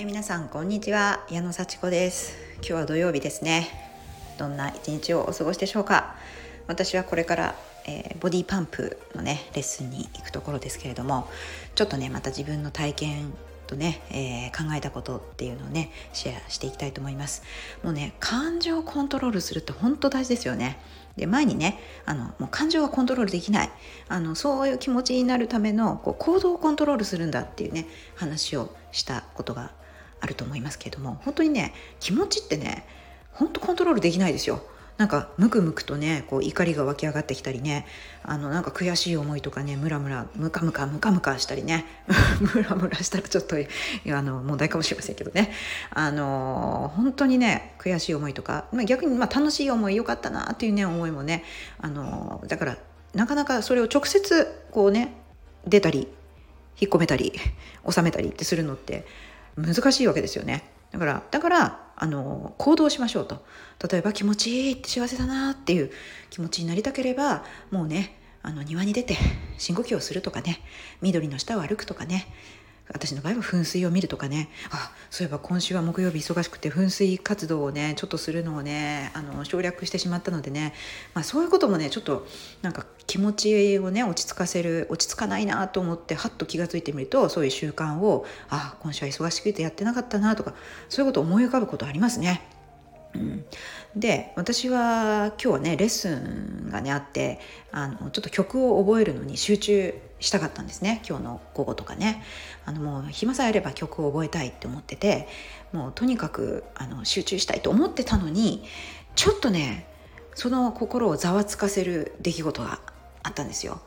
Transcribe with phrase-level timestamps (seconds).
[0.00, 1.26] え皆さんこんにちは。
[1.28, 2.34] 矢野幸子です。
[2.60, 3.68] 今日は土曜日ですね。
[4.38, 6.14] どんな一日をお過ごしでしょうか。
[6.66, 7.54] 私はこれから、
[7.86, 11.28] えー、ボディパンプのねレッスンに行くところですけれども
[11.74, 13.34] ちょっとねまた自分の体験
[13.66, 17.42] とね、えー、考えたことっていうのをねシェアしていきたいと思います。
[17.82, 20.78] もうね感情をコントロールするって本当大事ですよね。
[21.18, 23.70] で前にねあのもう感情はコントロールできない。
[24.08, 29.78] あのそういう気持ちになるためのこう行動をコントロールするんだっていうね話をしたことが
[30.20, 32.86] あると思いますけれども本当にね気持ちってね
[33.32, 34.62] 本当コントロールできないですよ。
[35.00, 37.86] なんかムクムクとねこう怒りが湧き上がってきたりね
[38.22, 41.86] あのなんか悔しい思いとかねムラムラムカムカムカムカしたりね
[42.54, 45.52] ムラムラしたらちょっとあの問題かもしれませんけどね
[45.88, 51.44] あの本当にね悔しい思いとか、まあ、逆にまあ楽しい思いよかったなっていうね思いもね
[51.78, 52.76] あのだから
[53.14, 55.14] なかなかそれを直接こうね
[55.66, 56.08] 出たり
[56.78, 57.32] 引っ込めたり
[57.88, 59.06] 収めたりってするのって
[59.56, 60.70] 難しいわけですよね。
[60.90, 63.44] だからだからあの行動しましょうと
[63.90, 65.90] 例えば気持ちいいって幸せだなっていう
[66.30, 69.16] 気持ちになりたければもうねあの庭に出て
[69.58, 70.60] 深呼吸をするとかね
[71.02, 72.26] 緑の下を歩くとかね
[72.92, 80.74] 私の場合は噴水を見るとかねあそういえば今週は木曜日忙しくて噴水活動をねちょっとするのをねあの省略してしまったのでね、
[81.14, 82.26] まあ、そういうこともねちょっと
[82.62, 90.54] なんか気持ちをね落ち着かせる落ち着かないなと思ってはっと気が付いてみるとそういう習慣をあ今週は忙しくてやってなかったなとか
[90.88, 92.40] そういうことを思い浮かぶことありますね。
[93.12, 93.44] うん、
[93.96, 97.40] で私は今日はねレッスンがねあって
[97.72, 101.02] あのちょっと曲を覚えるのに集中したかったんですね。
[101.08, 102.22] 今日の午後とかね。
[102.64, 105.26] あのもう暇さえあれば曲を覚えたいって思ってて
[105.72, 108.62] もうとにかくあの集中したいと思ってたのに
[109.16, 109.88] ちょっとね
[110.36, 112.78] その心をざわつかせる出来事が
[113.22, 113.80] あったんですよ。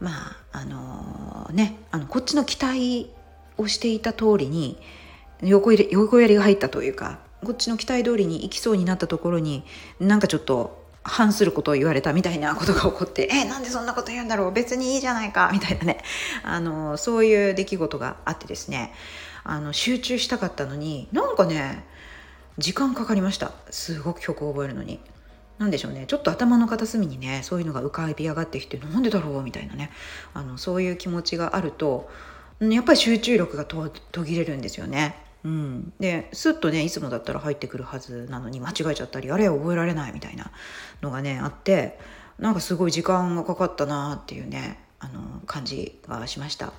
[0.00, 0.10] ま
[0.52, 3.10] ああのー、ねあのこっちの期待
[3.56, 4.78] をしていた通りに
[5.42, 9.64] 横入れ横やりが入ったというかこっちの期待通りに行きそうになったところに
[10.00, 14.52] なんかちょっと反することを言われたみたいなことが起こって「えなんでそんなこと言うんだろう？
[14.52, 16.02] 別にいいじゃないか」みたいなね。
[16.44, 18.92] あのそういう出来事があってですね。
[19.44, 21.84] あの集中したかったのになんかね
[22.58, 23.50] 時間かかりました。
[23.70, 25.00] すごく曲を覚えるのに。
[25.62, 29.90] なんでしょうねちょっと頭の片隅にねそういうのが浮かび上がってきてなんでだろうみたいなね
[30.34, 32.10] あのそういう気持ちがあると
[32.58, 33.90] やっぱり集中力が途
[34.24, 35.16] 切れるんですよね。
[35.44, 40.52] うん、でスッとねいつもだったら入ってくるはずなのに間違えちゃったりあれ覚えられないみたいな
[41.00, 41.98] のがねあって
[42.38, 46.72] なんかすごい時間がかかったなっていうねあの感じがしました。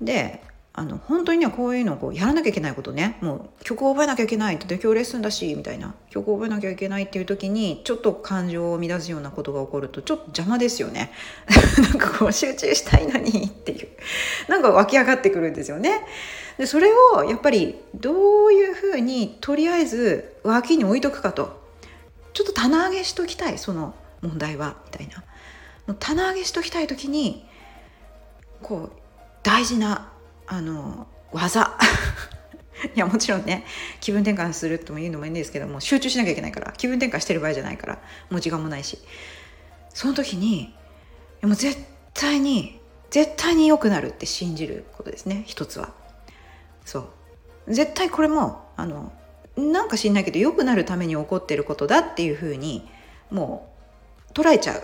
[0.00, 0.42] で
[0.78, 3.16] あの本当にねこういうのをこうやらなきゃいけないことね。
[3.22, 5.94] もう曲を覚えなきゃいけないって今日レッスンだしみたいな。
[6.10, 11.12] 曲を覚えなきゃいけないっていう時にちょっと感情を乱すようなことが起こるとちょっと邪魔ですよね。
[11.82, 13.88] なんかこう集中したいのにっていう。
[14.48, 16.02] なんか湧き上がってくるんですよね。
[16.58, 21.64] でそれをやっぱりどういうふうにとりあえず脇に置いとくかと。
[22.34, 25.24] ちょっと棚上げしときたいその問題はみたいな。
[25.94, 27.46] 棚上げしときたい時に
[28.62, 28.92] こう
[29.42, 30.10] 大事な
[30.46, 31.76] あの技。
[32.94, 33.64] いやもちろんね
[34.00, 37.98] 気分転換するとも言うのもいいんですけども集中しなきゃいけないから気分転換してる場合じゃないから
[38.28, 38.98] もう時間もないし。
[39.96, 40.74] その時に
[41.40, 41.78] もう絶
[42.12, 45.94] 対に絶対に良くなるって信じることですね一つは。
[46.84, 47.10] そ
[47.66, 47.74] う。
[47.74, 49.10] 絶対これもあの
[49.56, 52.86] なんか知んないけど良くなるために起こってることだっていうふうに
[53.30, 53.72] も
[54.28, 54.80] う捉えちゃう。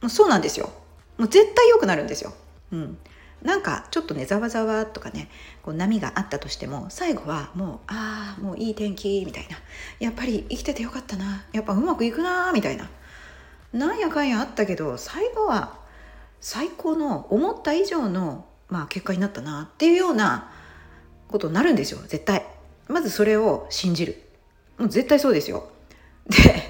[0.00, 0.70] もうそうなんですよ。
[1.16, 2.32] もう絶対良くなるんですよ。
[2.72, 2.98] うん。
[3.42, 5.28] なんかちょっとねざわざわとかね
[5.62, 9.56] こう波があったとしても最後はもうああもういい天気みたいな。
[10.00, 11.44] やっぱり生きててよかったな。
[11.52, 12.88] やっぱうまくいくなみたいな。
[13.72, 15.78] なんやかんやあったけど最後は
[16.40, 20.50] 最高の思った以上の、まあ、結果になったなっていうような
[21.28, 22.46] ことになるんですよ絶対。
[22.88, 24.22] まずそれを信じる。
[24.78, 25.68] もう絶対そうですよ。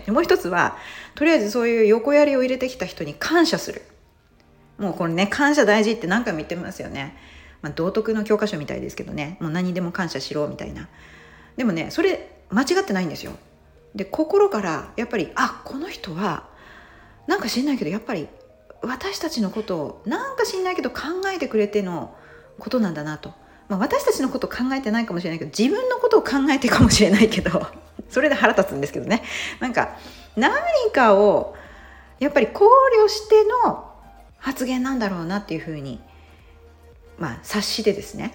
[0.05, 0.77] でもう一つは
[1.15, 3.83] とりあえずそういう横やりを入れてきた人に感謝する。
[4.79, 7.17] もうこれね感謝大事って何回も言ってますよね、
[7.63, 9.39] まあ、道徳の教科書みたいですけどね。
[9.41, 10.89] もう何でも感謝しろみたいな。
[11.57, 13.33] でもねそれ間違ってないんですよ。
[13.95, 16.45] で心からやっぱりあこの人は
[17.27, 18.29] なんか知んないけどやっぱり
[18.83, 20.99] 私たちのことをなんか知んないけど考
[21.35, 22.15] えてくれての
[22.59, 23.33] ことなんだなと、
[23.69, 27.67] まあ、私たちのこと考えてないかもしれないけど自分のことを考えてかもしれないけど
[28.09, 29.23] それで腹立つんですけどね。
[29.61, 29.97] なんか
[30.37, 30.53] 何
[30.93, 31.57] かを
[32.21, 32.67] やっぱり考
[33.05, 33.86] 慮しての
[34.47, 35.99] 発言なんだろうなっていうふうに、
[37.19, 38.33] まあ、察してですね。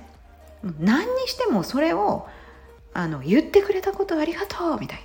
[0.77, 2.27] 何にしてもそれを
[2.93, 4.99] あの言ってくれたことありがとうみたい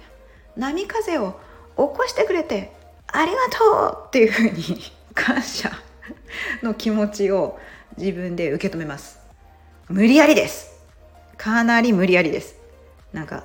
[0.56, 0.68] な。
[0.68, 1.38] 波風を
[1.76, 2.72] 起こしてくれて
[3.06, 4.80] ありがとうっていうふうに
[5.14, 5.70] 感謝
[6.64, 7.60] の気持ちを
[7.96, 9.20] 自分で受け止めます。
[9.88, 10.72] 無理やりです。
[11.36, 12.56] かなり無理やりです。
[13.12, 13.44] なんか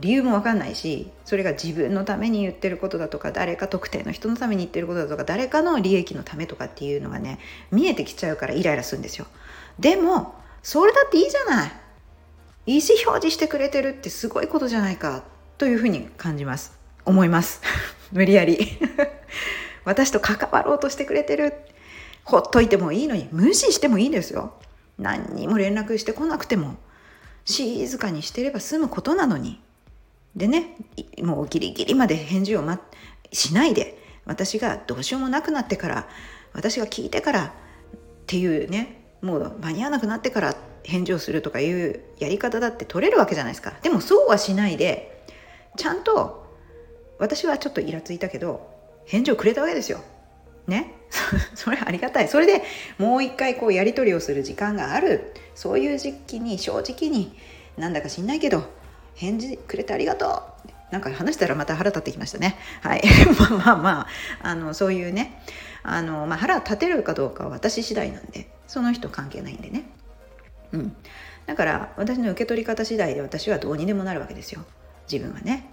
[0.00, 7.38] 理由も分かんないしそれが自分のために言ってることだとか誰か特定の人のために言ってることだとか誰かの利益のためとかっていうのがね
[7.70, 9.26] 見えてきちゃうからイライラするんですよ。
[9.78, 11.72] でもそれだっていいじゃない。
[12.66, 15.24] 意思表示してくれてるってすごいことじゃないか
[15.56, 16.78] というふうに感じます。
[17.06, 17.62] 思います。
[18.12, 18.78] 無理やり。
[19.86, 21.54] 私と関わろうとしてくれてる。
[22.24, 24.52] ほっといてもいいのに無視してもいいんですよ。
[24.98, 26.76] 何にも連絡してこなくても
[27.46, 29.62] 静かにしてれば済むことなのに。
[30.38, 30.76] でね
[31.22, 32.80] もうギリギリまで返事を、ま、
[33.32, 36.08] しないで私がどうしようもなくなってから
[36.54, 37.50] 私が聞いてからっ
[38.26, 40.54] ていうねもう間に合わなくなってから
[40.84, 43.74] 返事をするとかいうやり方だって取れるわけじゃないですか。
[43.82, 45.24] でもそうはしないで
[45.76, 46.46] ちゃんと
[47.18, 48.70] 私はちょっとイラついたけど
[49.06, 50.00] 返事をくれたわけですよ。
[50.66, 50.94] ね？
[51.54, 52.28] それありがたい。
[52.28, 52.62] それで
[52.96, 55.32] もう一回こうやり取りをする時間がある。
[55.54, 57.36] そういう時期に正直に
[57.76, 58.77] なんだか知んないけど
[59.18, 62.56] 返事くれてありがとうなんか話したらまた腹立ってきましたね。
[62.80, 63.02] はい。
[63.38, 64.06] まあまあまあ、
[64.42, 65.42] あの、そういうね、
[65.82, 69.84] あの、まあ腹立てるかどうかは私次第なんで、その人関係ないんでね。
[70.72, 70.96] うん。
[71.46, 74.64] だから私の受け取り方次第で私はどうにでもなるわけですよ。
[75.10, 75.70] 自分はね。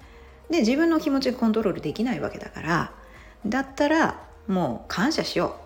[0.50, 2.92] で、自分の気持ちがコントロールできないわけだから、
[3.46, 5.66] だったらもう感謝しよう。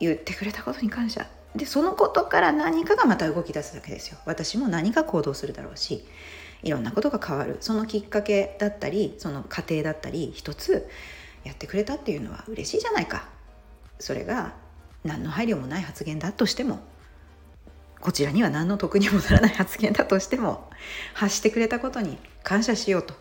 [0.00, 1.26] 言ってくれたことに感謝。
[1.54, 4.18] で、そのことから何かがまた動き出すだけですよ。
[4.24, 6.04] 私も何か行動するだろうし。
[6.62, 7.56] いろんなことが変わる。
[7.60, 10.88] そのきっかけだったりその過程だったり一つ
[11.44, 13.28] やってくれたっていうのは嬉しいじゃないか。
[13.98, 14.54] それが
[15.04, 16.80] 何の配慮もない発言だとしても
[18.00, 20.70] こちらには何の得にもならない発言だとしても
[21.14, 23.14] 発してくれたことに感謝しようと。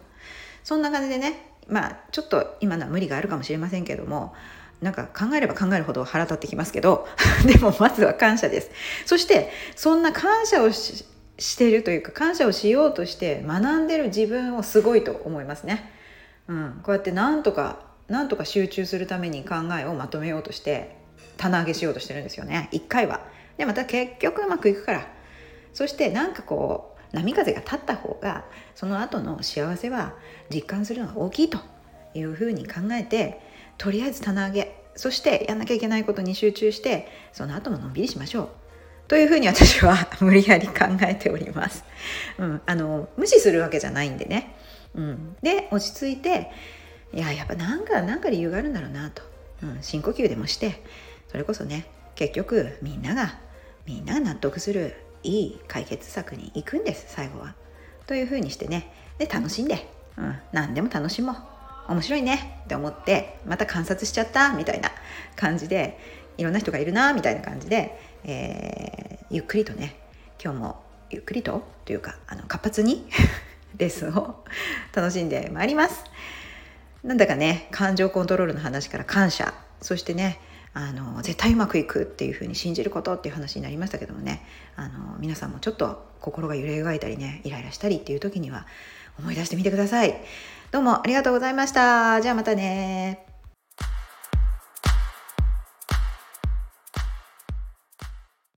[0.63, 4.33] そんな感じでねまあちょっと今のは無理があるかもしれませんけども
[4.81, 7.07] なんか考えれば考えるほど腹立ってきますけど
[7.45, 8.71] でもまずは感謝です。
[9.05, 10.69] そしてそんな感謝を
[11.39, 15.91] してるというか感謝をしようとして学んでる自分をすごいと思いますね。
[16.47, 20.97] うん、こうやってなんとかなんとか集中するために考えをまとめようとして
[21.37, 23.21] 棚上げしようとしてるんですよね一回は。
[23.57, 25.07] でまた結局うまくいくから
[25.73, 28.45] そしてなんかこう波風が立った方が
[28.75, 30.15] その後の幸せは
[30.53, 31.59] 実感するのが大きいと
[32.13, 33.41] いうふうに考えて
[33.77, 38.49] とりあえず棚上げそしてやんなきゃいけないことに集中してその後ものんびりしましょう。
[39.09, 41.83] というふうに私は 無理やり考えております。
[42.37, 44.55] うん、あの無視するわけじゃないんでね。
[44.93, 46.51] うん、で落ち着いて
[47.11, 49.23] いややっぱなんかなんか理由があるんだろうなと、
[49.63, 50.83] うん、深呼吸でもして
[51.27, 51.85] それこそね
[52.15, 53.39] 結局みんなが
[53.87, 57.55] みんなが納得するいい解決策に行くんです最後は。
[58.05, 61.31] というふうにしてねで楽しんで、うん、何でも楽しも
[61.87, 64.91] う面白いねって思ってまた観察しちゃったみたいな
[65.35, 65.97] 感じで
[66.39, 69.95] いろんな人がいるなみたいな感じでえー、ゆっくりとね
[70.43, 73.07] 今日もゆっくりとというかあの活発に
[73.77, 74.43] レッスンを
[74.93, 76.03] 楽しんでまいります。
[77.03, 79.53] なんだかね感情コントロールの話から感謝。
[79.81, 80.39] そしてね
[80.73, 84.45] あの絶対うまくいくっていうふうに信じることっていう話になりましたけどもね。
[84.75, 88.67] あの皆さんもちょっと心が揺れ動いたりねイライラしたりっていう時には
[89.17, 90.21] 思い出してみてください。
[90.71, 92.21] どうもありがとうございました。
[92.21, 93.28] じゃあまたね。